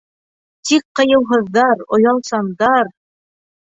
Тик 0.69 0.85
ҡыйыуһыҙҙар, 1.01 1.85
оялсандар. 1.99 2.93